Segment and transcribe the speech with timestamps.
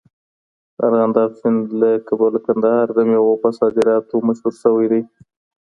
[0.75, 5.01] د ارغنداب سیند له کبله کندهار د میوو په صادراتو مشهور سوی دی.